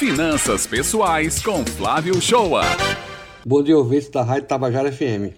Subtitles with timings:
[0.00, 2.62] Finanças Pessoais com Flávio Shoa.
[3.44, 5.36] Bom dia, ouvintes da Rádio Tabajara FM.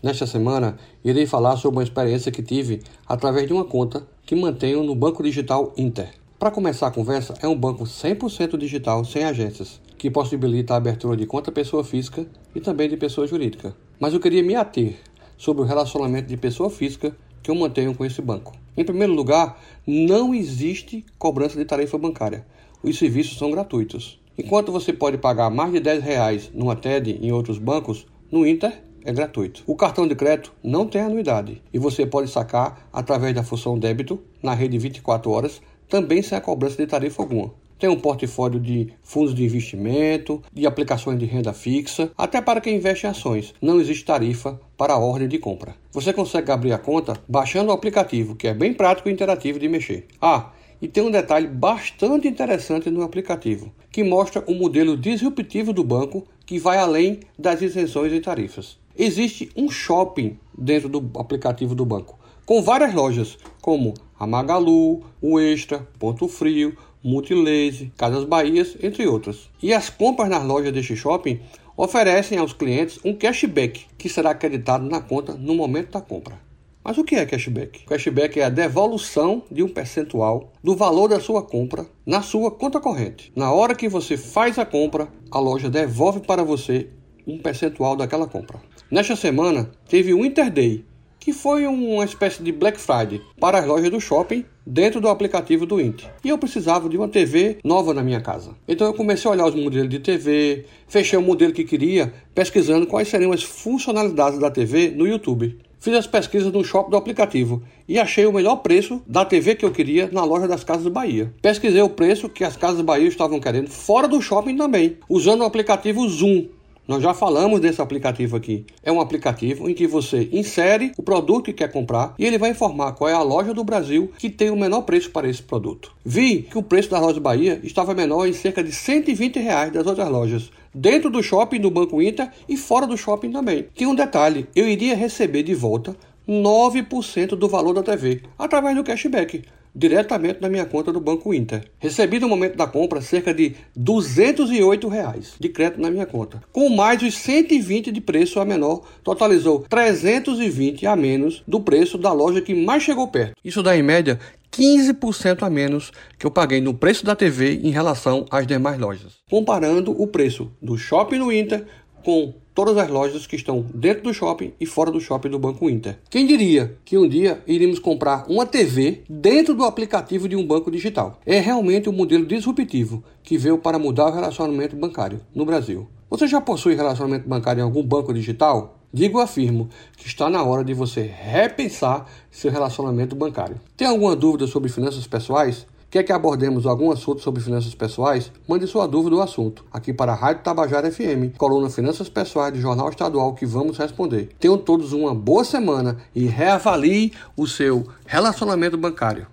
[0.00, 4.84] Nesta semana, irei falar sobre uma experiência que tive através de uma conta que mantenho
[4.84, 6.08] no Banco Digital Inter.
[6.38, 11.16] Para começar a conversa, é um banco 100% digital, sem agências, que possibilita a abertura
[11.16, 13.74] de conta pessoa física e também de pessoa jurídica.
[13.98, 15.00] Mas eu queria me ater
[15.36, 18.52] sobre o relacionamento de pessoa física que eu mantenho com esse banco.
[18.76, 22.46] Em primeiro lugar, não existe cobrança de tarifa bancária.
[22.86, 24.16] Os serviços são gratuitos.
[24.38, 28.80] Enquanto você pode pagar mais de 10 reais numa TED em outros bancos, no Inter
[29.04, 29.64] é gratuito.
[29.66, 34.20] O cartão de crédito não tem anuidade e você pode sacar através da função débito
[34.40, 37.52] na rede 24 horas, também sem a cobrança de tarifa alguma.
[37.76, 42.76] Tem um portfólio de fundos de investimento, de aplicações de renda fixa, até para quem
[42.76, 43.52] investe em ações.
[43.60, 45.74] Não existe tarifa para a ordem de compra.
[45.90, 49.68] Você consegue abrir a conta baixando o aplicativo, que é bem prático e interativo de
[49.68, 50.06] mexer.
[50.22, 55.82] Ah, e tem um detalhe bastante interessante no aplicativo, que mostra o modelo disruptivo do
[55.82, 58.78] banco que vai além das isenções e tarifas.
[58.96, 65.38] Existe um shopping dentro do aplicativo do banco, com várias lojas, como a Magalu, o
[65.40, 69.50] Extra, Ponto Frio, Multilaser, Casas Bahias, entre outras.
[69.62, 71.40] E as compras nas lojas deste shopping
[71.76, 76.40] oferecem aos clientes um cashback que será acreditado na conta no momento da compra.
[76.86, 77.84] Mas o que é cashback?
[77.84, 82.78] Cashback é a devolução de um percentual do valor da sua compra na sua conta
[82.78, 83.32] corrente.
[83.34, 86.86] Na hora que você faz a compra, a loja devolve para você
[87.26, 88.62] um percentual daquela compra.
[88.88, 90.84] Nesta semana, teve o Interday,
[91.18, 95.66] que foi uma espécie de Black Friday para as lojas do shopping dentro do aplicativo
[95.66, 96.08] do Inter.
[96.22, 98.54] E eu precisava de uma TV nova na minha casa.
[98.68, 102.86] Então eu comecei a olhar os modelos de TV, fechei o modelo que queria, pesquisando
[102.86, 105.58] quais seriam as funcionalidades da TV no YouTube.
[105.86, 109.64] Fiz as pesquisas no shopping do aplicativo e achei o melhor preço da TV que
[109.64, 111.32] eu queria na loja das Casas Bahia.
[111.40, 115.44] Pesquisei o preço que as Casas Bahia estavam querendo fora do shopping também, usando o
[115.44, 116.46] aplicativo Zoom.
[116.88, 118.64] Nós já falamos desse aplicativo aqui.
[118.82, 122.50] É um aplicativo em que você insere o produto que quer comprar e ele vai
[122.50, 125.92] informar qual é a loja do Brasil que tem o menor preço para esse produto.
[126.04, 129.86] Vi que o preço das lojas Bahia estava menor em cerca de 120 reais das
[129.86, 133.66] outras lojas, dentro do shopping do Banco Inter e fora do shopping também.
[133.74, 135.96] Tem um detalhe: eu iria receber de volta
[136.28, 139.42] 9% do valor da TV através do cashback
[139.76, 141.64] diretamente na minha conta do Banco Inter.
[141.78, 146.42] Recebi no momento da compra cerca de 208 reais de crédito na minha conta.
[146.50, 152.12] Com mais os 120 de preço a menor, totalizou 320 a menos do preço da
[152.12, 153.34] loja que mais chegou perto.
[153.44, 154.18] Isso dá em média
[154.52, 159.14] 15% a menos que eu paguei no preço da TV em relação às demais lojas.
[159.30, 161.66] Comparando o preço do shopping no Inter
[162.04, 165.68] com todas as lojas que estão dentro do shopping e fora do shopping do Banco
[165.68, 165.98] Inter.
[166.08, 170.70] Quem diria que um dia iríamos comprar uma TV dentro do aplicativo de um banco
[170.70, 171.20] digital?
[171.26, 175.86] É realmente um modelo disruptivo que veio para mudar o relacionamento bancário no Brasil.
[176.08, 178.78] Você já possui relacionamento bancário em algum banco digital?
[178.96, 183.60] Digo afirmo que está na hora de você repensar seu relacionamento bancário.
[183.76, 185.66] Tem alguma dúvida sobre finanças pessoais?
[185.90, 188.32] Quer que abordemos algum assunto sobre finanças pessoais?
[188.48, 192.58] Mande sua dúvida ou assunto aqui para a Rádio Tabajara FM, coluna Finanças Pessoais do
[192.58, 194.30] Jornal Estadual que vamos responder.
[194.40, 199.26] Tenham todos uma boa semana e reavalie o seu relacionamento bancário.